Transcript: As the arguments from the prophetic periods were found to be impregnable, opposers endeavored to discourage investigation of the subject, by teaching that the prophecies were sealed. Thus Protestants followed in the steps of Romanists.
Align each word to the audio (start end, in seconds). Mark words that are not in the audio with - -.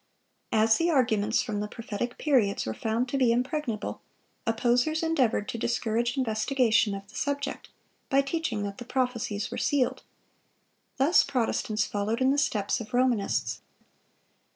As 0.51 0.77
the 0.77 0.89
arguments 0.89 1.43
from 1.43 1.59
the 1.59 1.67
prophetic 1.67 2.17
periods 2.17 2.65
were 2.65 2.73
found 2.73 3.07
to 3.09 3.19
be 3.19 3.31
impregnable, 3.31 4.01
opposers 4.47 5.03
endeavored 5.03 5.47
to 5.49 5.59
discourage 5.59 6.17
investigation 6.17 6.95
of 6.95 7.07
the 7.07 7.13
subject, 7.13 7.69
by 8.09 8.21
teaching 8.21 8.63
that 8.63 8.79
the 8.79 8.85
prophecies 8.85 9.51
were 9.51 9.59
sealed. 9.59 10.01
Thus 10.97 11.23
Protestants 11.23 11.85
followed 11.85 12.19
in 12.19 12.31
the 12.31 12.39
steps 12.39 12.81
of 12.81 12.95
Romanists. 12.95 13.61